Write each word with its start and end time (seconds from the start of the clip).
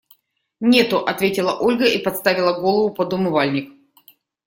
Нету,– 0.61 0.97
ответила 1.05 1.59
Ольга 1.59 1.85
и 1.85 1.99
подставила 1.99 2.59
голову 2.59 2.91
под 2.91 3.13
умывальник. 3.13 3.71